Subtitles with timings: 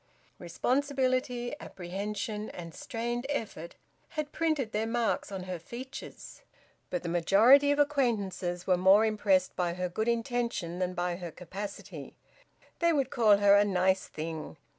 [0.39, 3.75] Responsibility, apprehension, and strained effort
[4.09, 6.41] had printed their marks on her features.
[6.89, 11.29] But the majority of acquaintances were more impressed by her good intention than by her
[11.29, 12.15] capacity;
[12.79, 14.57] they would call her `a nice thing.'